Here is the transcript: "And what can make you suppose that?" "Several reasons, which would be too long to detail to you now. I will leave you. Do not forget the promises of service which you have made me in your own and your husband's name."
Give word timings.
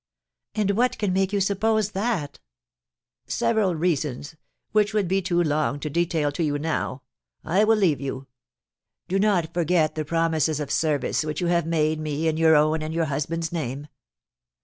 "And 0.55 0.71
what 0.71 0.97
can 0.97 1.13
make 1.13 1.31
you 1.31 1.39
suppose 1.39 1.91
that?" 1.91 2.39
"Several 3.27 3.75
reasons, 3.75 4.35
which 4.71 4.95
would 4.95 5.07
be 5.07 5.21
too 5.21 5.43
long 5.43 5.79
to 5.79 5.91
detail 5.91 6.31
to 6.31 6.43
you 6.43 6.57
now. 6.57 7.03
I 7.43 7.63
will 7.65 7.77
leave 7.77 8.01
you. 8.01 8.25
Do 9.07 9.19
not 9.19 9.53
forget 9.53 9.93
the 9.93 10.03
promises 10.03 10.59
of 10.59 10.71
service 10.71 11.23
which 11.23 11.39
you 11.39 11.45
have 11.49 11.67
made 11.67 11.99
me 11.99 12.27
in 12.27 12.35
your 12.35 12.55
own 12.55 12.81
and 12.81 12.95
your 12.95 13.05
husband's 13.05 13.51
name." 13.51 13.89